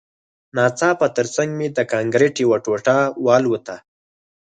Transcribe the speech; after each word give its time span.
ناڅاپه 0.55 1.07
ترڅنګ 1.15 1.49
مې 1.57 1.67
د 1.77 1.79
کانکریټ 1.91 2.35
یوه 2.43 2.57
ټوټه 2.65 2.97
والوته 3.25 3.75